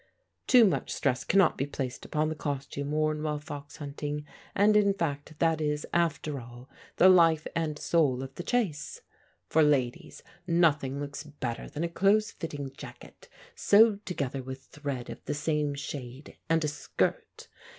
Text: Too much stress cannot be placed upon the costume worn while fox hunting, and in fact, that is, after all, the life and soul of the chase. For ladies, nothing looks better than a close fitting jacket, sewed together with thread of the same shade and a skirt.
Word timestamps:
Too 0.47 0.65
much 0.65 0.89
stress 0.91 1.23
cannot 1.23 1.59
be 1.59 1.67
placed 1.67 2.05
upon 2.05 2.29
the 2.29 2.33
costume 2.35 2.89
worn 2.89 3.21
while 3.21 3.37
fox 3.37 3.75
hunting, 3.77 4.25
and 4.55 4.75
in 4.75 4.95
fact, 4.95 5.35
that 5.37 5.61
is, 5.61 5.85
after 5.93 6.39
all, 6.39 6.67
the 6.95 7.07
life 7.07 7.45
and 7.55 7.77
soul 7.77 8.23
of 8.23 8.33
the 8.33 8.41
chase. 8.41 9.01
For 9.47 9.61
ladies, 9.61 10.23
nothing 10.47 10.99
looks 10.99 11.21
better 11.23 11.69
than 11.69 11.83
a 11.83 11.87
close 11.87 12.31
fitting 12.31 12.71
jacket, 12.75 13.29
sewed 13.53 14.03
together 14.07 14.41
with 14.41 14.63
thread 14.63 15.07
of 15.11 15.23
the 15.25 15.35
same 15.35 15.75
shade 15.75 16.35
and 16.49 16.63
a 16.63 16.67
skirt. 16.67 17.47